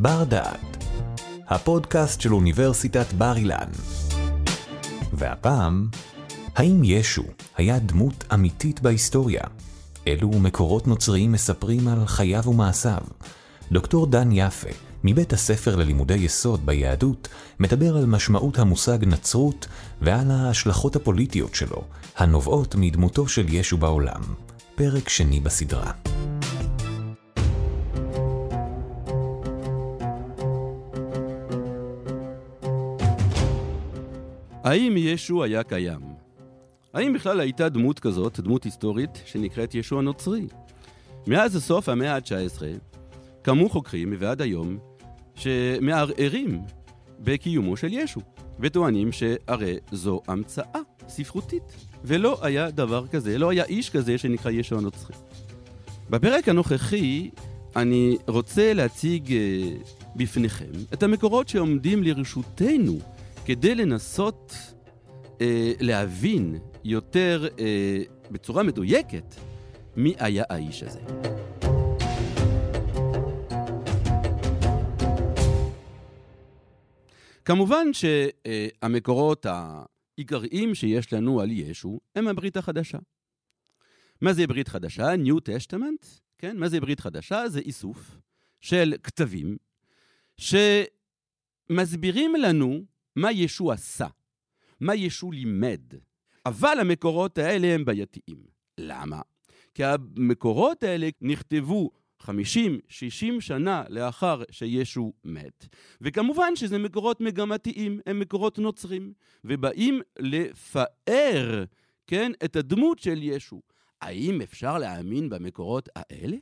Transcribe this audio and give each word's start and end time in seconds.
בר 0.00 0.24
דעת, 0.24 0.84
הפודקאסט 1.48 2.20
של 2.20 2.34
אוניברסיטת 2.34 3.12
בר 3.12 3.36
אילן. 3.36 3.68
והפעם, 5.12 5.88
האם 6.56 6.80
ישו 6.84 7.22
היה 7.56 7.78
דמות 7.78 8.24
אמיתית 8.34 8.80
בהיסטוריה? 8.80 9.42
אילו 10.06 10.28
מקורות 10.30 10.86
נוצריים 10.86 11.32
מספרים 11.32 11.88
על 11.88 12.06
חייו 12.06 12.42
ומעשיו? 12.46 13.00
דוקטור 13.72 14.06
דן 14.06 14.28
יפה, 14.32 14.68
מבית 15.04 15.32
הספר 15.32 15.76
ללימודי 15.76 16.14
יסוד 16.14 16.66
ביהדות, 16.66 17.28
מדבר 17.60 17.96
על 17.96 18.06
משמעות 18.06 18.58
המושג 18.58 18.98
נצרות 19.04 19.66
ועל 20.00 20.30
ההשלכות 20.30 20.96
הפוליטיות 20.96 21.54
שלו, 21.54 21.84
הנובעות 22.16 22.74
מדמותו 22.74 23.28
של 23.28 23.46
ישו 23.48 23.76
בעולם. 23.78 24.22
פרק 24.74 25.08
שני 25.08 25.40
בסדרה. 25.40 25.92
האם 34.68 34.94
ישו 34.96 35.44
היה 35.44 35.62
קיים? 35.62 36.00
האם 36.94 37.12
בכלל 37.12 37.40
הייתה 37.40 37.68
דמות 37.68 37.98
כזאת, 37.98 38.40
דמות 38.40 38.64
היסטורית, 38.64 39.22
שנקראת 39.26 39.74
ישו 39.74 39.98
הנוצרי? 39.98 40.46
מאז 41.26 41.64
סוף 41.64 41.88
המאה 41.88 42.14
ה-19 42.14 42.62
קמו 43.42 43.68
חוקרים 43.68 44.14
ועד 44.18 44.42
היום 44.42 44.78
שמערערים 45.34 46.60
בקיומו 47.20 47.76
של 47.76 47.92
ישו, 47.92 48.20
וטוענים 48.60 49.12
שהרי 49.12 49.76
זו 49.92 50.20
המצאה 50.28 50.80
ספרותית, 51.08 51.62
ולא 52.04 52.38
היה 52.42 52.70
דבר 52.70 53.06
כזה, 53.06 53.38
לא 53.38 53.50
היה 53.50 53.64
איש 53.64 53.90
כזה 53.90 54.18
שנקרא 54.18 54.50
ישו 54.50 54.78
הנוצרי. 54.78 55.16
בפרק 56.10 56.48
הנוכחי 56.48 57.30
אני 57.76 58.16
רוצה 58.26 58.72
להציג 58.72 59.32
אה, 59.32 59.38
בפניכם 60.16 60.72
את 60.92 61.02
המקורות 61.02 61.48
שעומדים 61.48 62.02
לרשותנו 62.02 62.98
כדי 63.48 63.74
לנסות 63.74 64.52
אה, 65.40 65.72
להבין 65.80 66.58
יותר 66.84 67.48
אה, 67.58 68.02
בצורה 68.30 68.62
מדויקת 68.62 69.34
מי 69.96 70.14
היה 70.18 70.44
האיש 70.50 70.82
הזה. 70.82 71.00
כמובן 77.44 77.86
שהמקורות 77.92 79.46
העיקריים 79.46 80.74
שיש 80.74 81.12
לנו 81.12 81.40
על 81.40 81.50
ישו 81.50 82.00
הם 82.14 82.28
הברית 82.28 82.56
החדשה. 82.56 82.98
מה 84.20 84.32
זה 84.32 84.46
ברית 84.46 84.68
חדשה? 84.68 85.14
New 85.14 85.36
Testament, 85.36 86.06
כן? 86.38 86.56
מה 86.56 86.68
זה 86.68 86.80
ברית 86.80 87.00
חדשה? 87.00 87.48
זה 87.48 87.60
איסוף 87.60 88.18
של 88.60 88.94
כתבים 89.02 89.56
שמסבירים 90.36 92.36
לנו 92.36 92.97
מה 93.18 93.32
ישו 93.32 93.72
עשה, 93.72 94.06
מה 94.80 94.94
ישו 94.94 95.32
לימד. 95.32 95.80
אבל 96.46 96.80
המקורות 96.80 97.38
האלה 97.38 97.74
הם 97.74 97.84
בעייתיים. 97.84 98.44
למה? 98.78 99.20
כי 99.74 99.84
המקורות 99.84 100.82
האלה 100.82 101.08
נכתבו 101.20 101.90
50-60 102.22 102.26
שנה 103.40 103.84
לאחר 103.88 104.42
שישו 104.50 105.12
מת. 105.24 105.66
וכמובן 106.00 106.56
שזה 106.56 106.78
מקורות 106.78 107.20
מגמתיים, 107.20 108.00
הם 108.06 108.20
מקורות 108.20 108.58
נוצרים, 108.58 109.12
ובאים 109.44 110.00
לפאר, 110.18 111.64
כן, 112.06 112.32
את 112.44 112.56
הדמות 112.56 112.98
של 112.98 113.22
ישו. 113.22 113.60
האם 114.00 114.40
אפשר 114.42 114.78
להאמין 114.78 115.28
במקורות 115.28 115.88
האלה? 115.96 116.36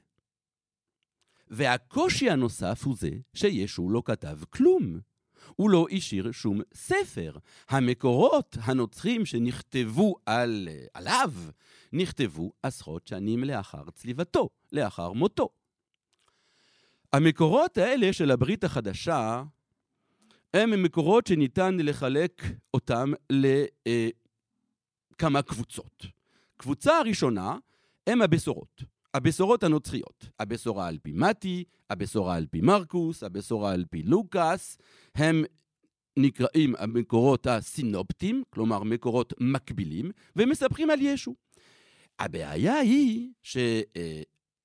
והקושי 1.49 2.31
הנוסף 2.31 2.83
הוא 2.85 2.97
זה 2.97 3.11
שישו 3.35 3.91
לא 3.91 4.03
כתב 4.05 4.39
כלום. 4.51 5.01
הוא 5.56 5.70
לא 5.70 5.86
השאיר 5.91 6.33
שום 6.33 6.61
ספר. 6.75 7.33
המקורות 7.69 8.56
הנוצרים 8.61 9.27
שנכתבו 9.27 10.17
על, 10.27 10.68
עליו, 10.95 11.33
נכתבו 11.92 12.52
עשרות 12.62 13.07
שנים 13.07 13.45
לאחר 13.45 13.90
צליבתו, 13.95 14.48
לאחר 14.73 15.12
מותו. 15.12 15.48
המקורות 17.12 17.79
האלה 17.79 18.12
של 18.12 18.30
הברית 18.30 18.64
החדשה 18.64 19.42
הם 20.55 20.83
מקורות 20.83 21.27
שניתן 21.27 21.77
לחלק 21.80 22.42
אותם 22.74 23.12
לכמה 25.17 25.42
קבוצות. 25.42 26.06
קבוצה 26.56 26.98
הראשונה 26.98 27.56
הם 28.06 28.23
הבשורות. 28.23 28.95
הבשורות 29.17 29.63
הנוצריות, 29.63 30.29
הבשורה 30.41 30.89
על 30.89 30.99
פי 31.03 31.13
מתי, 31.13 31.65
הבשורה 31.91 32.37
על 32.37 32.47
פי 32.51 32.61
מרקוס, 32.61 33.23
הבשורה 33.23 33.73
על 33.73 33.85
פי 33.91 34.03
לוקאס, 34.03 34.79
הם 35.15 35.45
נקראים 36.17 36.75
המקורות 36.79 37.47
הסינופטיים, 37.47 38.43
כלומר 38.51 38.83
מקורות 38.83 39.33
מקבילים, 39.41 40.11
ומספרים 40.37 40.91
על 40.91 41.03
ישו. 41.03 41.35
הבעיה 42.19 42.75
היא 42.75 43.31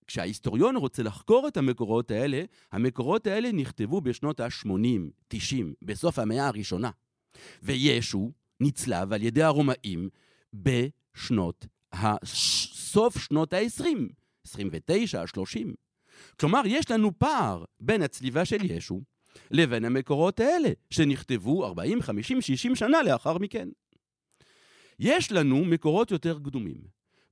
שכשההיסטוריון 0.08 0.76
רוצה 0.76 1.04
לחקור 1.04 1.48
את 1.48 1.58
המקורות 1.58 2.12
האלה, 2.12 2.44
המקורות 2.72 3.28
האלה 3.28 3.52
נכתבו 3.52 4.02
בשנות 4.02 4.40
ה-80, 4.40 4.70
90, 5.28 5.74
בסוף 5.82 6.20
המאה 6.20 6.48
הראשונה. 6.48 6.90
וישו 7.64 8.32
נצלב 8.60 9.14
על 9.14 9.24
ידי 9.24 9.44
הרומאים 9.44 10.10
בשנות, 10.54 11.66
סוף 12.26 13.18
שנות 13.18 13.54
ה-20. 13.54 14.21
29, 14.48 15.28
30. 15.28 15.74
כלומר, 16.40 16.62
יש 16.66 16.92
לנו 16.92 17.20
פער 17.20 17.64
בין 17.80 18.02
הצליבה 18.02 18.46
של 18.46 18.72
ישו 18.72 19.02
לבין 19.52 19.86
המקורות 19.86 20.40
האלה, 20.40 20.70
שנכתבו 20.90 21.66
40, 21.66 22.02
50, 22.02 22.42
60 22.42 22.76
שנה 22.76 23.04
לאחר 23.04 23.38
מכן. 23.38 23.70
יש 25.00 25.32
לנו 25.32 25.66
מקורות 25.66 26.12
יותר 26.12 26.40
קדומים, 26.40 26.82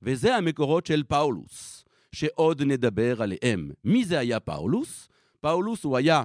וזה 0.02 0.36
המקורות 0.36 0.86
של 0.86 1.02
פאולוס, 1.08 1.84
שעוד 2.12 2.62
נדבר 2.62 3.22
עליהם. 3.22 3.70
מי 3.84 4.04
זה 4.04 4.18
היה 4.18 4.40
פאולוס? 4.40 5.08
פאולוס 5.40 5.84
הוא 5.84 5.96
היה 5.96 6.22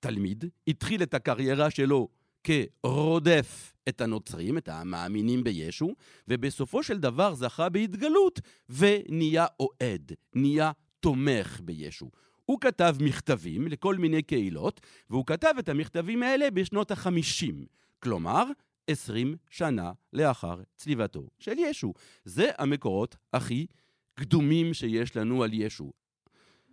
תלמיד, 0.00 0.44
התחיל 0.68 1.02
את 1.02 1.14
הקריירה 1.14 1.70
שלו 1.70 2.08
כרודף 2.44 3.72
את 3.88 4.00
הנוצרים, 4.00 4.58
את 4.58 4.68
המאמינים 4.68 5.44
בישו, 5.44 5.94
ובסופו 6.28 6.82
של 6.82 6.98
דבר 6.98 7.34
זכה 7.34 7.68
בהתגלות 7.68 8.40
ונהיה 8.70 9.46
אוהד, 9.60 10.12
נהיה 10.34 10.72
תומך 11.00 11.60
בישו. 11.64 12.10
הוא 12.44 12.60
כתב 12.60 12.96
מכתבים 13.00 13.66
לכל 13.66 13.96
מיני 13.96 14.22
קהילות, 14.22 14.80
והוא 15.10 15.26
כתב 15.26 15.54
את 15.58 15.68
המכתבים 15.68 16.22
האלה 16.22 16.50
בשנות 16.50 16.90
החמישים. 16.90 17.66
כלומר, 17.98 18.44
עשרים 18.86 19.36
שנה 19.50 19.92
לאחר 20.12 20.60
צליבתו 20.76 21.28
של 21.38 21.58
ישו. 21.58 21.94
זה 22.24 22.50
המקורות 22.58 23.16
הכי 23.32 23.66
קדומים 24.14 24.74
שיש 24.74 25.16
לנו 25.16 25.42
על 25.42 25.50
ישו. 25.52 25.92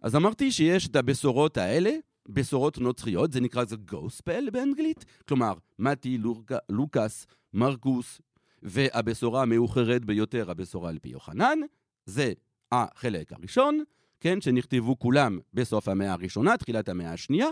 אז 0.02 0.16
אמרתי 0.16 0.52
שיש 0.52 0.88
את 0.88 0.96
הבשורות 0.96 1.58
האלה, 1.58 1.92
בשורות 2.30 2.78
נוצריות, 2.78 3.32
זה 3.32 3.42
נקרא 3.42 3.66
זה 3.66 3.76
גוספל 3.76 4.50
באנגלית, 4.50 5.06
כלומר, 5.28 5.54
מתי, 5.80 6.18
לוק, 6.18 6.52
לוקאס, 6.70 7.28
מרקוס, 7.54 8.22
והבשורה 8.64 9.42
המאוחרת 9.42 10.06
ביותר, 10.06 10.52
הבשורה 10.52 10.90
על 10.90 11.00
פי 11.00 11.10
יוחנן, 11.10 11.60
זה 12.06 12.34
החלק 12.72 13.34
הראשון, 13.34 13.84
כן, 14.20 14.42
שנכתבו 14.42 15.00
כולם 15.00 15.40
בסוף 15.54 15.88
המאה 15.88 16.14
הראשונה, 16.14 16.58
תחילת 16.58 16.90
המאה 16.90 17.14
השנייה. 17.14 17.48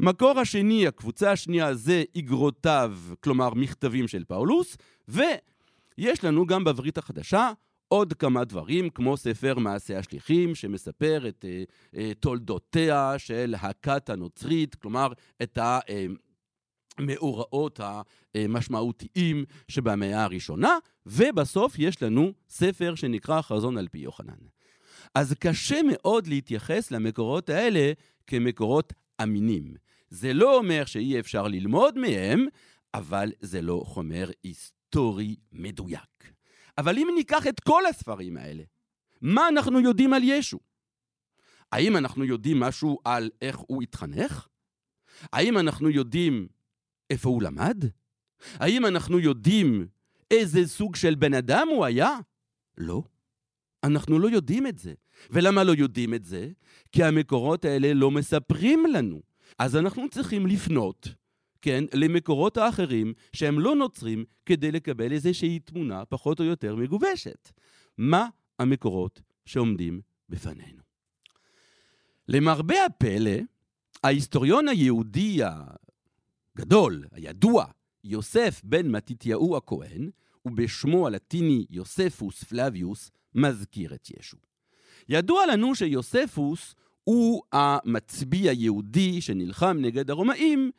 מקור 0.00 0.38
השני, 0.38 0.86
הקבוצה 0.86 1.32
השנייה, 1.32 1.74
זה 1.74 2.04
איגרותיו, 2.14 2.98
כלומר 3.20 3.54
מכתבים 3.54 4.08
של 4.08 4.24
פאולוס, 4.24 4.76
ויש 5.08 6.24
לנו 6.24 6.46
גם 6.46 6.64
בברית 6.64 6.98
החדשה 6.98 7.52
עוד 7.88 8.12
כמה 8.12 8.44
דברים, 8.44 8.90
כמו 8.90 9.16
ספר 9.16 9.58
מעשה 9.58 9.98
השליחים, 9.98 10.54
שמספר 10.54 11.28
את 11.28 11.44
uh, 11.44 11.94
uh, 11.94 11.98
תולדותיה 12.20 13.14
של 13.18 13.54
הכת 13.58 14.10
הנוצרית, 14.10 14.74
כלומר, 14.74 15.08
את 15.42 15.58
המאורעות 16.98 17.80
המשמעותיים 18.34 19.44
שבמאה 19.68 20.24
הראשונה, 20.24 20.78
ובסוף 21.06 21.78
יש 21.78 22.02
לנו 22.02 22.32
ספר 22.48 22.94
שנקרא 22.94 23.42
חזון 23.42 23.78
על 23.78 23.88
פי 23.88 23.98
יוחנן. 23.98 24.38
אז 25.14 25.34
קשה 25.38 25.80
מאוד 25.82 26.26
להתייחס 26.26 26.90
למקורות 26.90 27.50
האלה 27.50 27.92
כמקורות 28.26 28.92
אמינים. 29.22 29.74
זה 30.10 30.32
לא 30.32 30.58
אומר 30.58 30.84
שאי 30.84 31.20
אפשר 31.20 31.48
ללמוד 31.48 31.98
מהם, 31.98 32.46
אבל 32.94 33.32
זה 33.40 33.62
לא 33.62 33.82
חומר 33.86 34.30
היסטורי 34.42 35.36
מדויק. 35.52 36.32
אבל 36.78 36.98
אם 36.98 37.08
ניקח 37.14 37.46
את 37.46 37.60
כל 37.60 37.86
הספרים 37.86 38.36
האלה, 38.36 38.62
מה 39.22 39.48
אנחנו 39.48 39.80
יודעים 39.80 40.12
על 40.12 40.22
ישו? 40.24 40.58
האם 41.72 41.96
אנחנו 41.96 42.24
יודעים 42.24 42.60
משהו 42.60 42.98
על 43.04 43.30
איך 43.42 43.56
הוא 43.56 43.82
התחנך? 43.82 44.48
האם 45.32 45.58
אנחנו 45.58 45.90
יודעים 45.90 46.48
איפה 47.10 47.28
הוא 47.28 47.42
למד? 47.42 47.84
האם 48.54 48.86
אנחנו 48.86 49.18
יודעים 49.18 49.86
איזה 50.30 50.66
סוג 50.66 50.96
של 50.96 51.14
בן 51.14 51.34
אדם 51.34 51.68
הוא 51.70 51.84
היה? 51.84 52.18
לא. 52.78 53.02
אנחנו 53.84 54.18
לא 54.18 54.28
יודעים 54.30 54.66
את 54.66 54.78
זה. 54.78 54.94
ולמה 55.30 55.64
לא 55.64 55.72
יודעים 55.72 56.14
את 56.14 56.24
זה? 56.24 56.48
כי 56.92 57.04
המקורות 57.04 57.64
האלה 57.64 57.94
לא 57.94 58.10
מספרים 58.10 58.86
לנו. 58.86 59.20
אז 59.58 59.76
אנחנו 59.76 60.08
צריכים 60.10 60.46
לפנות, 60.46 61.08
כן, 61.62 61.84
למקורות 61.94 62.56
האחרים 62.56 63.12
שהם 63.32 63.60
לא 63.60 63.76
נוצרים, 63.76 64.24
כדי 64.46 64.72
לקבל 64.72 65.12
איזושהי 65.12 65.58
תמונה 65.58 66.04
פחות 66.04 66.40
או 66.40 66.44
יותר 66.44 66.76
מגובשת. 66.76 67.52
מה 67.98 68.28
המקורות 68.58 69.20
שעומדים 69.46 70.00
בפנינו? 70.28 70.82
למרבה 72.28 72.84
הפלא, 72.84 73.36
ההיסטוריון 74.04 74.68
היהודי 74.68 75.38
הגדול, 76.56 77.04
הידוע, 77.12 77.64
יוסף 78.04 78.60
בן 78.64 78.90
מתתיהו 78.90 79.56
הכהן, 79.56 80.10
ובשמו 80.44 81.06
הלטיני 81.06 81.66
יוספוס 81.70 82.44
פלביוס, 82.44 83.10
מזכיר 83.34 83.94
את 83.94 84.10
ישו. 84.10 84.36
ידוע 85.08 85.46
לנו 85.46 85.74
שיוספוס 85.74 86.74
הוא 87.04 87.42
המצביא 87.52 88.50
היהודי 88.50 89.20
שנלחם 89.20 89.76
נגד 89.80 90.10
הרומאים 90.10 90.70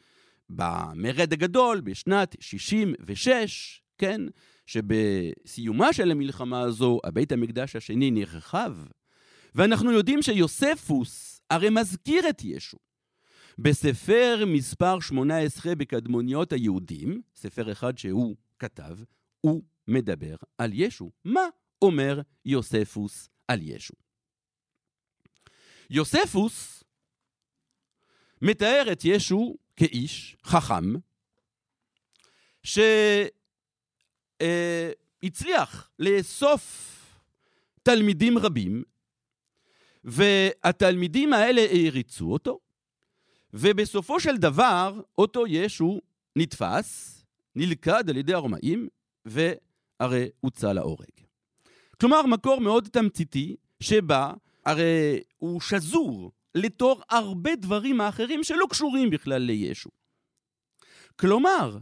במרד 0.49 1.33
הגדול 1.33 1.81
בשנת 1.81 2.35
66, 2.39 3.81
כן? 3.97 4.21
שבסיומה 4.65 5.93
של 5.93 6.11
המלחמה 6.11 6.61
הזו, 6.61 6.99
הבית 7.03 7.31
המקדש 7.31 7.75
השני 7.75 8.11
נרחב. 8.11 8.75
ואנחנו 9.55 9.91
יודעים 9.91 10.21
שיוספוס 10.21 11.41
הרי 11.49 11.69
מזכיר 11.69 12.29
את 12.29 12.41
ישו. 12.43 12.77
בספר 13.59 14.43
מספר 14.47 14.99
18 14.99 15.75
בקדמוניות 15.75 16.53
היהודים, 16.53 17.21
ספר 17.35 17.71
אחד 17.71 17.97
שהוא 17.97 18.35
כתב, 18.59 18.97
הוא 19.41 19.63
מדבר 19.87 20.35
על 20.57 20.71
ישו. 20.73 21.11
מה 21.25 21.41
אומר 21.81 22.21
יוספוס 22.45 23.29
על 23.47 23.61
ישו? 23.61 23.93
יוספוס 25.89 26.83
מתאר 28.41 28.91
את 28.91 29.05
ישו 29.05 29.55
כאיש 29.79 30.37
חכם, 30.43 30.93
שהצליח 35.23 35.91
לאסוף 35.99 36.95
תלמידים 37.83 38.37
רבים, 38.37 38.83
והתלמידים 40.03 41.33
האלה 41.33 41.61
העריצו 41.61 42.33
אותו, 42.33 42.59
ובסופו 43.53 44.19
של 44.19 44.37
דבר 44.37 45.01
אותו 45.17 45.47
ישו 45.47 46.01
נתפס, 46.35 47.21
נלכד 47.55 48.09
על 48.09 48.17
ידי 48.17 48.33
הרומאים, 48.33 48.87
והרי 49.25 50.29
הוצא 50.39 50.73
להורג. 50.73 51.07
כלומר, 51.99 52.25
מקור 52.25 52.61
מאוד 52.61 52.87
תמציתי, 52.91 53.55
שבה 53.79 54.33
הרי 54.65 55.19
הוא 55.37 55.61
שזור 55.61 56.31
לתור 56.59 57.01
הרבה 57.09 57.55
דברים 57.55 58.01
האחרים 58.01 58.43
שלא 58.43 58.65
קשורים 58.69 59.09
בכלל 59.09 59.41
לישו. 59.41 59.89
כלומר, 61.15 61.77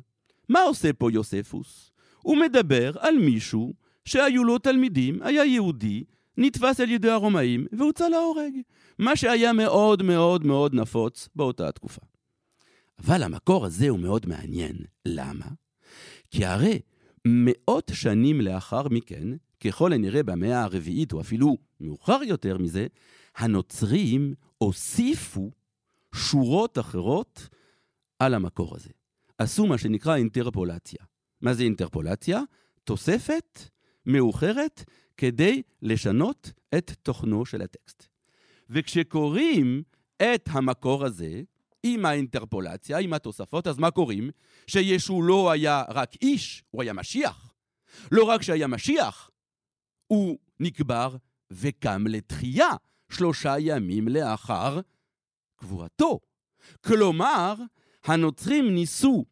מה 0.49 0.61
עושה 0.61 0.93
פה 0.93 1.11
יוספוס? 1.11 1.91
הוא 2.21 2.37
מדבר 2.37 2.91
על 2.99 3.17
מישהו 3.17 3.73
שהיו 4.05 4.43
לו 4.43 4.57
תלמידים, 4.57 5.21
היה 5.21 5.45
יהודי, 5.45 6.03
נתפס 6.37 6.79
על 6.79 6.91
ידי 6.91 7.09
הרומאים 7.09 7.67
והוצא 7.71 8.07
להורג. 8.09 8.53
מה 8.99 9.15
שהיה 9.15 9.53
מאוד 9.53 10.03
מאוד 10.03 10.45
מאוד 10.45 10.73
נפוץ 10.73 11.29
באותה 11.35 11.67
התקופה. 11.67 12.01
אבל 12.99 13.23
המקור 13.23 13.65
הזה 13.65 13.89
הוא 13.89 13.99
מאוד 13.99 14.25
מעניין. 14.25 14.77
למה? 15.05 15.45
כי 16.31 16.45
הרי 16.45 16.79
מאות 17.25 17.91
שנים 17.93 18.41
לאחר 18.41 18.87
מכן, 18.87 19.27
ככל 19.63 19.93
הנראה 19.93 20.23
במאה 20.23 20.63
הרביעית, 20.63 21.13
או 21.13 21.21
אפילו 21.21 21.57
מאוחר 21.81 22.19
יותר 22.23 22.57
מזה, 22.57 22.87
הנוצרים 23.35 24.33
הוסיפו 24.57 25.51
שורות 26.15 26.77
אחרות 26.77 27.49
על 28.19 28.33
המקור 28.33 28.75
הזה. 28.75 28.89
עשו 29.37 29.67
מה 29.67 29.77
שנקרא 29.77 30.15
אינטרפולציה. 30.15 30.99
מה 31.41 31.53
זה 31.53 31.63
אינטרפולציה? 31.63 32.41
תוספת 32.83 33.59
מאוחרת 34.05 34.83
כדי 35.17 35.61
לשנות 35.81 36.51
את 36.77 36.91
תוכנו 37.03 37.45
של 37.45 37.61
הטקסט. 37.61 38.07
וכשקוראים 38.69 39.83
את 40.17 40.49
המקור 40.51 41.05
הזה, 41.05 41.41
עם 41.83 42.05
האינטרפולציה, 42.05 42.97
עם 42.97 43.13
התוספות, 43.13 43.67
אז 43.67 43.77
מה 43.77 43.91
קוראים? 43.91 44.29
שישו 44.67 45.21
לא 45.21 45.51
היה 45.51 45.83
רק 45.89 46.15
איש, 46.21 46.63
הוא 46.71 46.81
היה 46.81 46.93
משיח. 46.93 47.53
לא 48.11 48.23
רק 48.23 48.41
שהיה 48.41 48.67
משיח, 48.67 49.29
הוא 50.07 50.37
נקבר 50.59 51.15
וקם 51.51 52.07
לתחייה 52.07 52.69
שלושה 53.11 53.55
ימים 53.59 54.07
לאחר 54.07 54.79
קבורתו. 55.55 56.19
כלומר, 56.81 57.53
הנוצרים 58.03 58.75
ניסו 58.75 59.25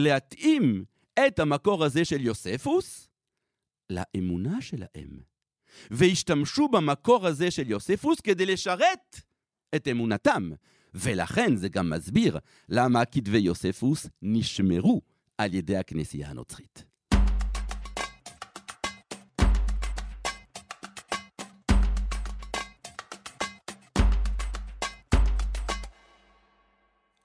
להתאים 0.00 0.84
את 1.26 1.38
המקור 1.38 1.84
הזה 1.84 2.04
של 2.04 2.20
יוספוס 2.20 3.08
לאמונה 3.90 4.60
שלהם, 4.60 5.20
והשתמשו 5.90 6.68
במקור 6.68 7.26
הזה 7.26 7.50
של 7.50 7.70
יוספוס 7.70 8.20
כדי 8.20 8.46
לשרת 8.46 9.20
את 9.74 9.88
אמונתם. 9.88 10.50
ולכן 10.94 11.56
זה 11.56 11.68
גם 11.68 11.90
מסביר 11.90 12.38
למה 12.68 13.04
כתבי 13.04 13.38
יוספוס 13.38 14.06
נשמרו 14.22 15.00
על 15.38 15.54
ידי 15.54 15.76
הכנסייה 15.76 16.30
הנוצרית. 16.30 16.84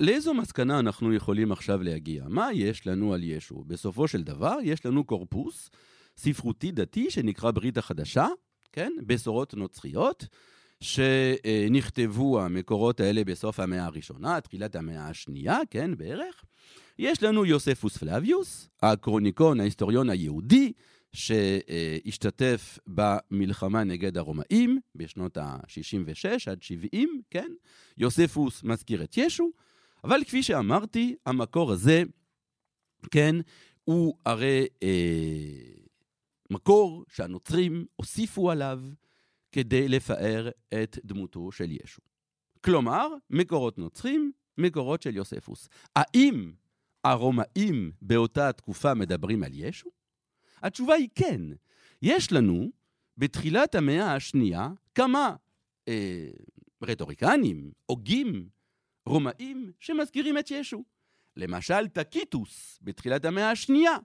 לאיזו 0.03 0.33
מסקנה 0.33 0.79
אנחנו 0.79 1.13
יכולים 1.13 1.51
עכשיו 1.51 1.83
להגיע? 1.83 2.23
מה 2.27 2.53
יש 2.53 2.87
לנו 2.87 3.13
על 3.13 3.23
ישו? 3.23 3.63
בסופו 3.67 4.07
של 4.07 4.23
דבר, 4.23 4.57
יש 4.63 4.85
לנו 4.85 5.03
קורפוס 5.03 5.69
ספרותי 6.17 6.71
דתי 6.71 7.11
שנקרא 7.11 7.51
ברית 7.51 7.77
החדשה, 7.77 8.27
כן? 8.71 8.91
בשורות 9.05 9.53
נוצריות, 9.53 10.27
שנכתבו 10.81 12.41
המקורות 12.41 12.99
האלה 12.99 13.23
בסוף 13.23 13.59
המאה 13.59 13.85
הראשונה, 13.85 14.41
תחילת 14.41 14.75
המאה 14.75 15.07
השנייה, 15.07 15.59
כן, 15.69 15.97
בערך. 15.97 16.43
יש 16.99 17.23
לנו 17.23 17.45
יוספוס 17.45 17.97
פלביוס, 17.97 18.69
הקרוניקון, 18.81 19.59
ההיסטוריון 19.59 20.09
היהודי, 20.09 20.73
שהשתתף 21.13 22.79
במלחמה 22.87 23.83
נגד 23.83 24.17
הרומאים 24.17 24.79
בשנות 24.95 25.37
ה-66 25.37 26.51
עד 26.51 26.63
70, 26.63 27.21
כן? 27.29 27.51
יוספוס 27.97 28.63
מזכיר 28.63 29.03
את 29.03 29.17
ישו, 29.17 29.51
אבל 30.03 30.23
כפי 30.23 30.43
שאמרתי, 30.43 31.15
המקור 31.25 31.71
הזה, 31.71 32.03
כן, 33.11 33.35
הוא 33.83 34.17
הרי 34.25 34.67
אה, 34.83 35.83
מקור 36.49 37.05
שהנוצרים 37.07 37.85
הוסיפו 37.95 38.51
עליו 38.51 38.81
כדי 39.51 39.87
לפאר 39.87 40.49
את 40.83 40.99
דמותו 41.05 41.51
של 41.51 41.71
ישו. 41.71 42.01
כלומר, 42.65 43.07
מקורות 43.29 43.77
נוצרים, 43.77 44.31
מקורות 44.57 45.01
של 45.01 45.15
יוספוס. 45.15 45.69
האם 45.95 46.53
הרומאים 47.03 47.91
באותה 48.01 48.51
תקופה 48.51 48.93
מדברים 48.93 49.43
על 49.43 49.51
ישו? 49.53 49.89
התשובה 50.63 50.93
היא 50.93 51.09
כן. 51.15 51.41
יש 52.01 52.31
לנו 52.31 52.71
בתחילת 53.17 53.75
המאה 53.75 54.15
השנייה 54.15 54.69
כמה 54.95 55.35
אה, 55.87 56.29
רטוריקנים, 56.83 57.71
הוגים, 57.85 58.49
רומאים 59.05 59.71
שמזכירים 59.79 60.37
את 60.37 60.51
ישו. 60.51 60.83
למשל, 61.37 61.87
טקיטוס 61.87 62.79
בתחילת 62.81 63.25
המאה 63.25 63.51
השנייה. 63.51 63.97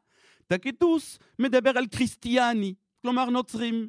טקיטוס 0.46 1.18
מדבר 1.38 1.78
על 1.78 1.86
Christiani, 1.86 2.74
כלומר 3.02 3.30
נוצרים. 3.30 3.88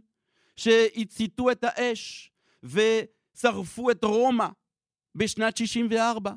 שהציתו 0.60 1.52
את 1.52 1.64
האש 1.64 2.32
ושרפו 2.64 3.92
את 3.92 4.04
רומא 4.04 4.48
בשנת 5.16 5.58
64. 5.58 6.34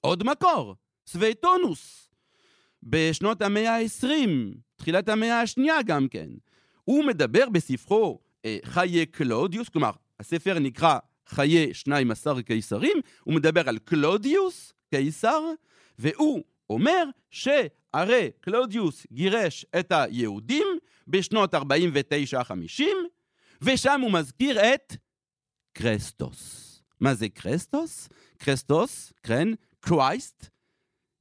עוד 0.00 0.22
מקור, 0.24 0.74
סווטוניוס, 1.06 2.10
בשנות 2.82 3.42
המאה 3.42 3.76
ה-20, 3.76 4.28
תחילת 4.76 5.08
המאה 5.08 5.40
השנייה 5.40 5.82
גם 5.82 6.08
כן. 6.08 6.28
הוא 6.84 7.04
מדבר 7.04 7.48
בספרו 7.48 8.20
אה, 8.44 8.58
חיי 8.64 9.06
קלודיוס, 9.06 9.68
כלומר, 9.68 9.90
הספר 10.20 10.58
נקרא 10.58 10.98
חיי 11.26 11.74
12 11.74 12.42
קיסרים, 12.42 12.96
הוא 13.24 13.34
מדבר 13.34 13.68
על 13.68 13.78
קלודיוס, 13.78 14.72
קיסר, 14.90 15.40
והוא 15.98 16.44
אומר 16.70 17.04
שהרי 17.30 18.30
קלודיוס 18.40 19.06
גירש 19.12 19.66
את 19.78 19.92
היהודים 19.92 20.66
בשנות 21.08 21.54
49-50, 21.54 21.58
ושם 23.62 24.00
הוא 24.00 24.12
מזכיר 24.12 24.74
את 24.74 24.96
Chrestus. 25.72 26.66
מה 27.00 27.14
זה 27.14 27.28
Chrestus? 27.28 28.08
Chrestus, 28.38 29.12
כן, 29.22 29.48
Christ, 29.80 30.46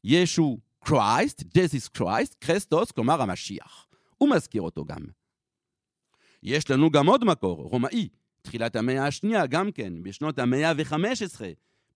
ישו 0.04 0.58
Christ, 0.84 1.44
Jesus 1.58 1.88
Christ, 1.88 2.36
Chrestus, 2.40 2.92
כלומר 2.92 3.22
המשיח. 3.22 3.88
הוא 4.18 4.30
מזכיר 4.30 4.62
אותו 4.62 4.86
גם. 4.86 5.06
יש 6.44 6.72
לנו 6.72 6.92
גם 6.92 7.08
עוד 7.08 7.24
מקור, 7.24 7.64
רומאי, 7.64 8.10
תחילת 8.46 8.76
המאה 8.76 9.08
השנייה 9.08 9.46
גם 9.46 9.72
כן, 9.72 10.04
בשנות 10.04 10.40
המאה 10.40 10.70
ה-15, 10.70 11.42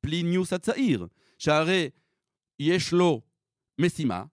פליניוס 0.01 0.53
הצעיר, 0.53 1.07
שהרי 1.37 1.89
יש 2.59 2.93
לו 2.93 3.21
משימה 3.79 4.23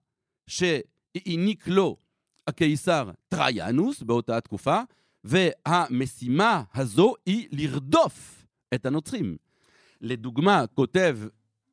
שהעניק 0.47 1.67
לו 1.67 1.97
הקיסר 2.47 3.11
טרייאנוס 3.27 4.01
באותה 4.01 4.41
תקופה, 4.41 4.81
והמשימה 5.23 6.63
הזו 6.75 7.13
היא 7.25 7.47
לרדוף 7.51 8.45
את 8.73 8.85
הנוצרים. 8.85 9.37
לדוגמה, 10.01 10.67
כותב 10.73 11.19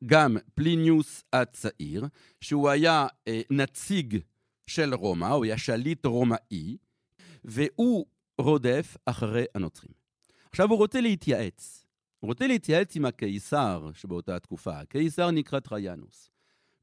גם 0.05 0.37
פליניוס 0.55 1.23
הצעיר, 1.33 2.05
שהוא 2.41 2.69
היה 2.69 3.07
אה, 3.27 3.41
נציג 3.49 4.19
של 4.67 4.93
רומא, 4.93 5.25
הוא 5.25 5.45
היה 5.45 5.57
שליט 5.57 6.05
רומאי, 6.05 6.77
והוא 7.45 8.05
רודף 8.37 8.97
אחרי 9.05 9.45
הנוצרים. 9.55 9.94
עכשיו 10.55 10.69
הוא 10.69 10.77
רוצה 10.77 11.01
להתייעץ. 11.01 11.85
הוא 12.19 12.27
רוצה 12.27 12.47
להתייעץ 12.47 12.95
עם 12.95 13.05
הקיסר 13.05 13.89
שבאותה 13.93 14.39
תקופה. 14.39 14.79
הקיסר 14.79 15.31
נקרא 15.31 15.59
טרייאנוס. 15.59 16.29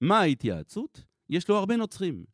מה 0.00 0.20
ההתייעצות? 0.20 1.04
יש 1.30 1.48
לו 1.48 1.56
הרבה 1.56 1.76
נוצרים. 1.76 2.24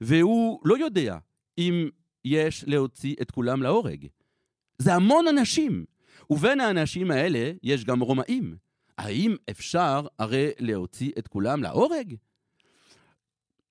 והוא 0.00 0.60
לא 0.64 0.78
יודע 0.78 1.18
אם 1.58 1.88
יש 2.24 2.64
להוציא 2.66 3.14
את 3.22 3.30
כולם 3.30 3.62
להורג. 3.62 4.06
זה 4.78 4.94
המון 4.94 5.28
אנשים. 5.28 5.84
ובין 6.30 6.60
האנשים 6.60 7.10
האלה 7.10 7.52
יש 7.62 7.84
גם 7.84 8.00
רומאים. 8.00 8.56
האם 8.98 9.36
אפשר 9.50 10.06
הרי 10.18 10.50
להוציא 10.58 11.12
את 11.18 11.28
כולם 11.28 11.62
להורג? 11.62 12.14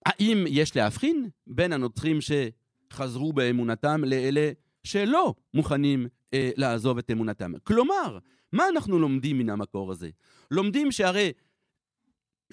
האם 0.05 0.45
יש 0.47 0.75
להבחין 0.75 1.29
בין 1.47 1.73
הנוצרים 1.73 2.19
שחזרו 2.21 3.33
באמונתם 3.33 4.03
לאלה 4.03 4.51
שלא 4.83 5.33
מוכנים 5.53 6.07
אה, 6.33 6.49
לעזוב 6.57 6.97
את 6.97 7.11
אמונתם? 7.11 7.51
כלומר, 7.63 8.17
מה 8.51 8.67
אנחנו 8.69 8.99
לומדים 8.99 9.37
מן 9.37 9.49
המקור 9.49 9.91
הזה? 9.91 10.09
לומדים 10.51 10.91
שהרי 10.91 11.31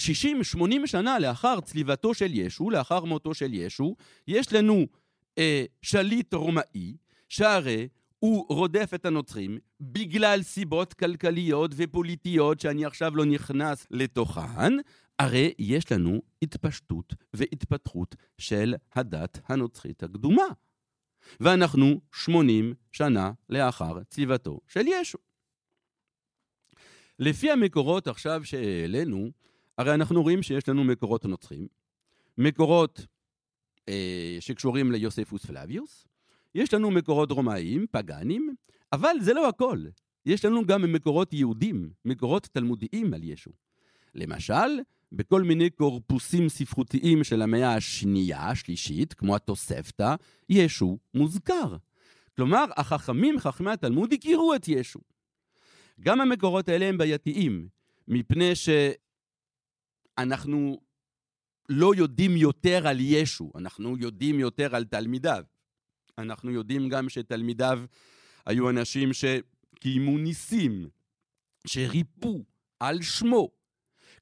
60-80 0.00 0.02
שנה 0.86 1.18
לאחר 1.18 1.60
צליבתו 1.60 2.14
של 2.14 2.34
ישו, 2.34 2.70
לאחר 2.70 3.04
מותו 3.04 3.34
של 3.34 3.54
ישו, 3.54 3.96
יש 4.28 4.52
לנו 4.52 4.86
אה, 5.38 5.64
שליט 5.82 6.34
רומאי, 6.34 6.96
שהרי 7.28 7.88
הוא 8.18 8.46
רודף 8.48 8.90
את 8.94 9.06
הנוצרים 9.06 9.58
בגלל 9.80 10.42
סיבות 10.42 10.94
כלכליות 10.94 11.70
ופוליטיות 11.76 12.60
שאני 12.60 12.84
עכשיו 12.84 13.16
לא 13.16 13.24
נכנס 13.24 13.86
לתוכן, 13.90 14.72
הרי 15.18 15.52
יש 15.58 15.92
לנו 15.92 16.22
התפשטות 16.42 17.14
והתפתחות 17.34 18.14
של 18.38 18.74
הדת 18.94 19.40
הנוצרית 19.48 20.02
הקדומה. 20.02 20.46
ואנחנו 21.40 22.00
80 22.12 22.74
שנה 22.92 23.32
לאחר 23.48 24.02
צליבתו 24.08 24.60
של 24.68 24.86
ישו. 24.86 25.18
לפי 27.18 27.50
המקורות 27.50 28.06
עכשיו 28.08 28.44
שהעלינו, 28.44 29.30
הרי 29.78 29.94
אנחנו 29.94 30.22
רואים 30.22 30.42
שיש 30.42 30.68
לנו 30.68 30.84
מקורות 30.84 31.24
נוצרים, 31.24 31.66
מקורות 32.38 33.06
אה, 33.88 34.36
שקשורים 34.40 34.92
ליוספוס 34.92 35.46
פלביוס, 35.46 36.06
יש 36.54 36.74
לנו 36.74 36.90
מקורות 36.90 37.30
רומאיים, 37.30 37.86
פגאנים, 37.90 38.54
אבל 38.92 39.16
זה 39.20 39.32
לא 39.34 39.48
הכל. 39.48 39.84
יש 40.26 40.44
לנו 40.44 40.66
גם 40.66 40.92
מקורות 40.92 41.32
יהודים, 41.32 41.90
מקורות 42.04 42.48
תלמודיים 42.52 43.14
על 43.14 43.24
ישו. 43.24 43.50
למשל, 44.14 44.80
בכל 45.12 45.42
מיני 45.42 45.70
קורפוסים 45.70 46.48
ספרותיים 46.48 47.24
של 47.24 47.42
המאה 47.42 47.74
השנייה, 47.74 48.48
השלישית, 48.48 49.14
כמו 49.14 49.36
התוספתא, 49.36 50.14
ישו 50.48 50.98
מוזכר. 51.14 51.76
כלומר, 52.36 52.64
החכמים, 52.76 53.38
חכמי 53.38 53.70
התלמוד, 53.70 54.12
הכירו 54.12 54.54
את 54.54 54.68
ישו. 54.68 55.00
גם 56.00 56.20
המקורות 56.20 56.68
האלה 56.68 56.86
הם 56.86 56.98
בעייתיים, 56.98 57.68
מפני 58.08 58.52
שאנחנו 60.16 60.80
לא 61.68 61.94
יודעים 61.94 62.36
יותר 62.36 62.88
על 62.88 63.00
ישו, 63.00 63.52
אנחנו 63.54 63.96
יודעים 63.98 64.40
יותר 64.40 64.76
על 64.76 64.84
תלמידיו. 64.84 65.44
אנחנו 66.18 66.50
יודעים 66.50 66.88
גם 66.88 67.08
שתלמידיו 67.08 67.80
היו 68.46 68.70
אנשים 68.70 69.10
שקיימו 69.12 70.18
ניסים, 70.18 70.88
שריפו 71.66 72.44
על 72.80 73.02
שמו. 73.02 73.59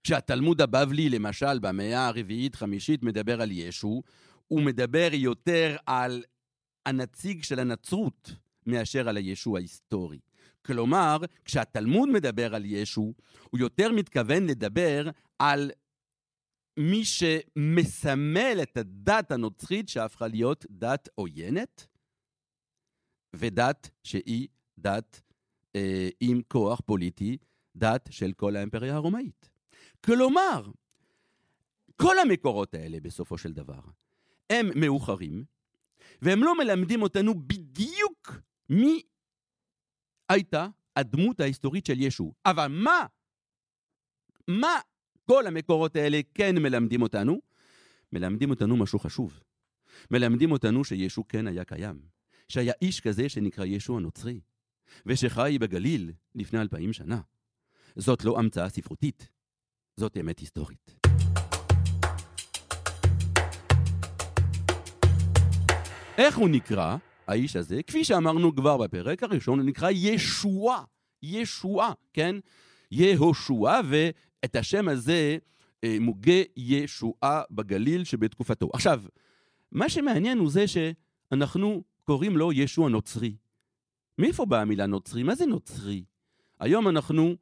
כשהתלמוד 0.04 0.60
הבבלי, 0.60 1.08
למשל, 1.08 1.58
במאה 1.58 2.06
הרביעית-חמישית, 2.06 3.02
מדבר 3.02 3.42
על 3.42 3.50
ישו, 3.52 4.02
הוא 4.48 4.62
מדבר 4.62 5.08
יותר 5.12 5.76
על 5.86 6.24
הנציג 6.86 7.42
של 7.42 7.58
הנצרות 7.58 8.30
מאשר 8.66 9.08
על 9.08 9.16
הישו 9.16 9.56
ההיסטורי. 9.56 10.18
כלומר, 10.66 11.16
כשהתלמוד 11.44 12.08
מדבר 12.08 12.54
על 12.54 12.64
ישו, 12.64 13.14
הוא 13.50 13.60
יותר 13.60 13.92
מתכוון 13.92 14.46
לדבר 14.46 15.10
על 15.38 15.70
מי 16.78 17.04
שמסמל 17.04 18.58
את 18.62 18.76
הדת 18.76 19.30
הנוצרית 19.30 19.88
שהפכה 19.88 20.28
להיות 20.28 20.66
דת 20.70 21.08
עוינת, 21.14 21.86
ודת 23.36 23.90
שהיא 24.02 24.48
דת 24.78 25.22
אה, 25.76 26.08
עם 26.20 26.40
כוח 26.48 26.80
פוליטי, 26.86 27.36
דת 27.76 28.08
של 28.10 28.32
כל 28.32 28.56
האימפריה 28.56 28.94
הרומאית. 28.94 29.50
כלומר, 30.04 30.70
כל 31.96 32.18
המקורות 32.18 32.74
האלה, 32.74 33.00
בסופו 33.00 33.38
של 33.38 33.52
דבר, 33.52 33.80
הם 34.50 34.70
מאוחרים, 34.74 35.44
והם 36.22 36.42
לא 36.42 36.58
מלמדים 36.58 37.02
אותנו 37.02 37.34
בדיוק 37.46 38.40
מי 38.70 39.02
הייתה 40.28 40.66
הדמות 40.96 41.40
ההיסטורית 41.40 41.86
של 41.86 42.00
ישו. 42.00 42.32
אבל 42.46 42.66
מה, 42.66 43.06
מה 44.48 44.80
כל 45.24 45.46
המקורות 45.46 45.96
האלה 45.96 46.20
כן 46.34 46.58
מלמדים 46.58 47.02
אותנו? 47.02 47.40
מלמדים 48.12 48.50
אותנו 48.50 48.76
משהו 48.76 48.98
חשוב. 48.98 49.40
מלמדים 50.10 50.52
אותנו 50.52 50.84
שישו 50.84 51.28
כן 51.28 51.46
היה 51.46 51.64
קיים. 51.64 52.00
שהיה 52.48 52.72
איש 52.82 53.00
כזה 53.00 53.28
שנקרא 53.28 53.64
ישו 53.64 53.96
הנוצרי, 53.96 54.40
ושחי 55.06 55.56
בגליל 55.60 56.12
לפני 56.34 56.60
אלפיים 56.60 56.92
שנה. 56.92 57.20
זאת 57.96 58.24
לא 58.24 58.38
המצאה 58.38 58.68
ספרותית, 58.68 59.28
זאת 59.98 60.16
אמת 60.20 60.38
היסטורית. 60.38 60.94
איך 66.18 66.36
הוא 66.38 66.48
נקרא, 66.48 66.96
האיש 67.26 67.56
הזה? 67.56 67.82
כפי 67.82 68.04
שאמרנו 68.04 68.56
כבר 68.56 68.76
בפרק 68.76 69.22
הראשון, 69.22 69.58
הוא 69.58 69.66
נקרא 69.66 69.90
ישועה. 69.92 70.84
ישועה, 71.22 71.92
כן? 72.12 72.36
יהושע, 72.90 73.80
ואת 73.88 74.56
השם 74.56 74.88
הזה 74.88 75.38
אה, 75.84 75.96
מוגה 76.00 76.42
ישועה 76.56 77.42
בגליל 77.50 78.04
שבתקופתו. 78.04 78.70
עכשיו, 78.72 79.02
מה 79.72 79.88
שמעניין 79.88 80.38
הוא 80.38 80.50
זה 80.50 80.64
שאנחנו 80.66 81.82
קוראים 82.04 82.36
לו 82.36 82.52
ישו 82.52 82.86
הנוצרי. 82.86 83.36
מאיפה 84.18 84.46
באה 84.46 84.60
המילה 84.60 84.86
נוצרי? 84.86 85.22
מה 85.22 85.34
זה 85.34 85.46
נוצרי? 85.46 86.04
היום 86.60 86.88
אנחנו 86.88 87.36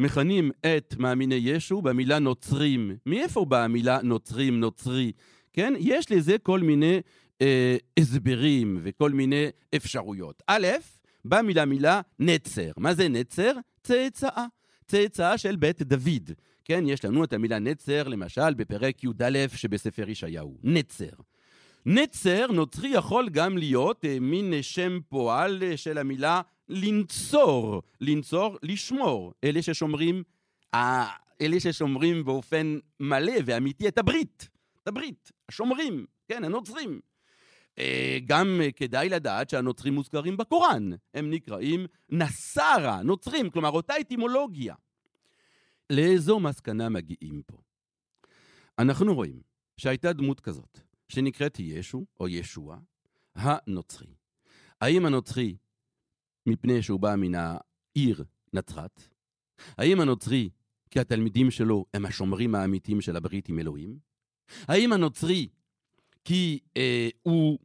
מכנים 0.00 0.50
את 0.60 0.94
מאמיני 0.98 1.34
ישו 1.34 1.82
במילה 1.82 2.18
נוצרים. 2.18 2.96
מאיפה 3.06 3.44
באה 3.44 3.64
המילה 3.64 3.98
נוצרים, 4.02 4.60
נוצרי? 4.60 5.12
כן? 5.52 5.74
יש 5.78 6.12
לזה 6.12 6.38
כל 6.38 6.60
מיני 6.60 7.00
אה, 7.42 7.76
הסברים 7.98 8.78
וכל 8.82 9.10
מיני 9.10 9.46
אפשרויות. 9.76 10.42
א', 10.46 10.66
באה 11.24 11.42
מילה 11.42 11.64
מילה 11.64 12.00
נצר. 12.18 12.70
מה 12.76 12.94
זה 12.94 13.08
נצר? 13.08 13.52
צאצאה. 13.82 14.46
צאצאה 14.86 15.38
של 15.38 15.56
בית 15.56 15.82
דוד. 15.82 16.30
כן, 16.64 16.84
יש 16.86 17.04
לנו 17.04 17.24
את 17.24 17.32
המילה 17.32 17.58
נצר, 17.58 18.08
למשל, 18.08 18.54
בפרק 18.54 19.04
י"א 19.04 19.46
שבספר 19.54 20.10
ישעיהו. 20.10 20.56
נצר. 20.62 21.10
נצר 21.86 22.46
נוצרי 22.52 22.88
יכול 22.88 23.28
גם 23.28 23.58
להיות 23.58 24.04
אה, 24.04 24.20
מין 24.20 24.52
שם 24.62 24.98
פועל 25.08 25.62
אה, 25.62 25.76
של 25.76 25.98
המילה 25.98 26.40
לנצור, 26.70 27.82
לנצור, 28.00 28.58
לשמור. 28.62 29.32
אלה 29.44 29.62
ששומרים, 29.62 30.22
אלה 31.40 31.60
ששומרים 31.60 32.24
באופן 32.24 32.78
מלא 33.00 33.32
ואמיתי 33.44 33.88
את 33.88 33.98
הברית, 33.98 34.48
את 34.82 34.88
הברית, 34.88 35.32
השומרים, 35.48 36.06
כן, 36.28 36.44
הנוצרים. 36.44 37.00
אה, 37.78 38.18
גם 38.26 38.60
כדאי 38.76 39.08
לדעת 39.08 39.50
שהנוצרים 39.50 39.94
מוזכרים 39.94 40.36
בקוראן, 40.36 40.90
הם 41.14 41.30
נקראים 41.30 41.86
נסרה, 42.08 43.02
נוצרים, 43.02 43.50
כלומר 43.50 43.70
אותה 43.70 43.94
אטימולוגיה. 44.00 44.74
לאיזו 45.90 46.40
מסקנה 46.40 46.88
מגיעים 46.88 47.42
פה? 47.46 47.56
אנחנו 48.78 49.14
רואים 49.14 49.40
שהייתה 49.76 50.12
דמות 50.12 50.40
כזאת, 50.40 50.80
שנקראת 51.08 51.60
ישו 51.60 52.06
או 52.20 52.28
ישוע 52.28 52.78
הנוצרי. 53.34 54.14
האם 54.80 55.06
הנוצרי 55.06 55.56
מפני 56.46 56.82
שהוא 56.82 57.00
בא 57.00 57.14
מן 57.16 57.32
העיר 57.34 58.24
נצרת? 58.52 59.02
האם 59.78 60.00
הנוצרי 60.00 60.50
כי 60.90 61.00
התלמידים 61.00 61.50
שלו 61.50 61.84
הם 61.94 62.06
השומרים 62.06 62.54
האמיתיים 62.54 63.00
של 63.00 63.16
הברית 63.16 63.48
עם 63.48 63.58
אלוהים? 63.58 63.98
האם 64.68 64.92
הנוצרי 64.92 65.48
כי 66.24 66.58
אה, 66.76 67.08
הוא 67.22 67.58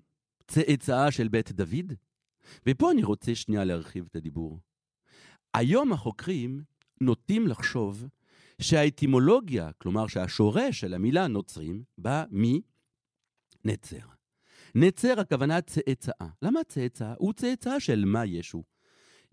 צאצאה 0.48 1.12
של 1.12 1.28
בית 1.28 1.52
דוד? 1.52 1.94
ופה 2.68 2.92
אני 2.92 3.04
רוצה 3.04 3.36
שנייה 3.36 3.64
להרחיב 3.64 4.06
את 4.10 4.16
הדיבור. 4.16 4.60
היום 5.54 5.94
החוקרים 5.94 6.64
נוטים 7.02 7.48
לחשוב 7.48 8.08
שהאטימולוגיה, 8.62 9.72
כלומר 9.78 10.08
שהשורש 10.08 10.80
של 10.80 10.94
המילה 10.94 11.28
נוצרים, 11.28 11.84
בא 11.98 12.24
מנצר. 13.64 14.15
נצר 14.78 15.20
הכוונה 15.20 15.62
צאצאה. 15.62 16.28
למה 16.42 16.64
צאצאה? 16.64 17.14
הוא 17.18 17.34
צאצאה 17.34 17.80
של 17.80 18.06
מה 18.06 18.26
ישו. 18.26 18.64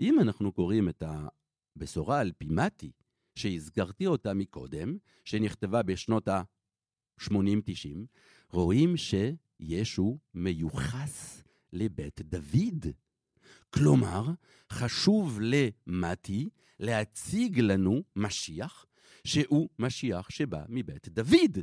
אם 0.01 0.21
אנחנו 0.21 0.53
קוראים 0.53 0.89
את 0.89 1.03
הבשורה 1.07 2.21
על 2.21 2.33
פי 2.39 2.47
מתי, 2.51 2.93
שהזכרתי 3.35 4.07
אותה 4.07 4.35
מקודם, 4.35 4.97
שנכתבה 5.25 5.83
בשנות 5.83 6.29
ה-80-90, 6.29 7.27
רואים 8.51 8.95
שישו 8.97 10.19
מיוחס 10.35 11.43
לבית 11.73 12.21
דוד. 12.21 12.87
כלומר, 13.71 14.25
חשוב 14.73 15.39
למתי 15.43 16.49
להציג 16.81 17.61
לנו 17.61 18.03
משיח, 18.17 18.87
שהוא 19.25 19.69
משיח 19.79 20.31
שבא 20.31 20.65
מבית 20.69 21.09
דוד. 21.09 21.59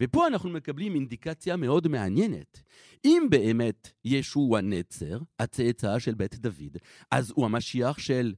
ופה 0.00 0.26
אנחנו 0.26 0.50
מקבלים 0.50 0.94
אינדיקציה 0.94 1.56
מאוד 1.56 1.88
מעניינת. 1.88 2.62
אם 3.04 3.26
באמת 3.30 3.92
ישו 4.04 4.40
הוא 4.40 4.58
הנצר, 4.58 5.18
הצאצא 5.38 5.98
של 5.98 6.14
בית 6.14 6.34
דוד, 6.34 6.76
אז 7.10 7.32
הוא 7.36 7.44
המשיח 7.44 7.98
של 7.98 8.34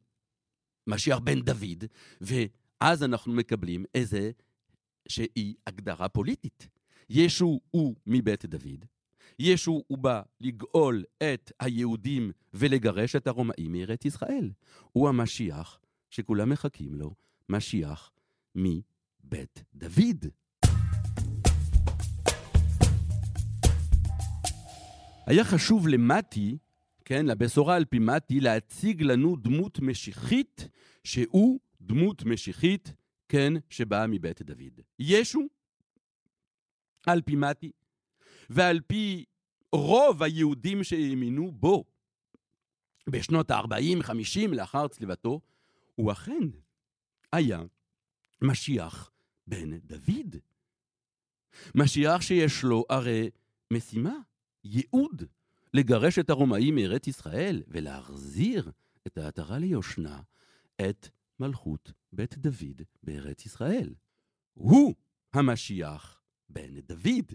משיח 0.87 1.19
בן 1.19 1.41
דוד, 1.41 1.85
ואז 2.21 3.03
אנחנו 3.03 3.33
מקבלים 3.33 3.85
איזה 3.95 4.31
שהיא 5.09 5.55
הגדרה 5.67 6.09
פוליטית. 6.09 6.69
ישו 7.11 7.61
הוא 7.71 7.95
מבית 8.07 8.45
דוד, 8.45 8.85
ישו 9.39 9.83
הוא 9.87 9.99
בא 9.99 10.23
לגאול 10.41 11.05
את 11.23 11.53
היהודים 11.61 12.31
ולגרש 12.55 13.17
את 13.17 13.27
הרומאים 13.27 13.73
מארץ 13.73 14.05
ישראל. 14.05 14.51
הוא 14.93 15.09
המשיח 15.09 15.81
שכולם 16.11 16.49
מחכים 16.49 16.95
לו, 16.95 17.15
משיח 17.49 18.13
מבית 18.55 19.65
דוד. 19.75 20.27
היה 25.27 25.45
חשוב 25.45 25.89
למתי, 25.89 26.59
כן, 27.05 27.27
לבשורה 27.27 27.77
על 27.77 27.85
פי 27.85 27.99
מתי, 27.99 28.41
להציג 28.41 29.03
לנו 29.03 29.37
דמות 29.37 29.81
משיחית, 29.81 30.69
שהוא 31.05 31.61
דמות 31.81 32.25
משיחית, 32.25 32.93
כן, 33.29 33.53
שבאה 33.71 34.07
מבית 34.07 34.43
דוד. 34.43 34.81
ישו, 34.99 35.41
על 37.07 37.23
פי 37.23 37.37
מתי, 37.37 37.71
ועל 38.51 38.81
פי 38.81 39.25
רוב 39.73 40.23
היהודים 40.23 40.85
שהאמינו 40.85 41.53
בו 41.53 41.85
בשנות 43.09 43.51
ה-40-50 43.51 44.49
לאחר 44.49 44.89
צליבתו, 44.89 45.41
הוא 45.95 46.13
אכן 46.13 46.49
היה 47.33 47.63
משיח 48.43 49.11
בן 49.47 49.79
דוד. 49.79 50.37
משיח 51.75 52.21
שיש 52.21 52.63
לו 52.63 52.85
הרי 52.89 53.31
משימה, 53.71 54.15
ייעוד, 54.65 55.23
לגרש 55.75 56.19
את 56.19 56.31
הרומאים 56.31 56.75
מארץ 56.75 57.07
ישראל 57.07 57.63
ולהחזיר 57.69 58.71
את 59.07 59.19
העטרה 59.19 59.59
ליושנה, 59.59 60.21
את 60.89 61.09
מלכות 61.41 61.93
בית 62.13 62.39
דוד 62.39 62.83
בארץ 63.03 63.47
ישראל. 63.47 63.95
הוא 64.55 64.95
המשיח 65.35 66.21
בן 66.49 66.81
דוד. 66.89 67.35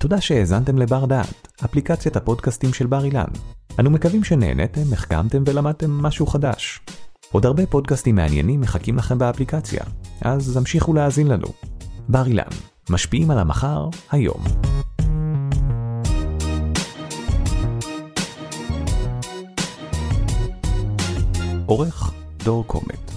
תודה 0.00 0.20
שהאזנתם 0.20 0.78
לבר 0.78 1.06
דעת, 1.06 1.62
אפליקציית 1.64 2.16
הפודקאסטים 2.16 2.72
של 2.72 2.86
בר 2.86 3.04
אילן. 3.04 3.32
אנו 3.80 3.90
מקווים 3.90 4.24
שנהנתם, 4.24 4.92
החכמתם 4.92 5.42
ולמדתם 5.46 5.90
משהו 5.90 6.26
חדש. 6.26 6.80
עוד 7.32 7.46
הרבה 7.46 7.66
פודקאסטים 7.66 8.14
מעניינים 8.14 8.60
מחכים 8.60 8.96
לכם 8.96 9.18
באפליקציה, 9.18 9.84
אז 10.22 10.56
המשיכו 10.56 10.94
להאזין 10.94 11.26
לנו. 11.26 11.48
בר 12.08 12.26
אילן, 12.26 12.50
משפיעים 12.90 13.30
על 13.30 13.38
המחר, 13.38 13.88
היום. 14.10 14.69
עורך 21.70 22.12
דור 22.44 22.64
קומט. 22.66 23.10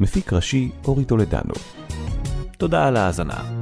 מפיק 0.00 0.32
ראשי 0.32 0.70
אורי 0.84 1.04
טולדנו. 1.04 1.54
תודה 2.58 2.86
על 2.86 2.96
ההאזנה. 2.96 3.61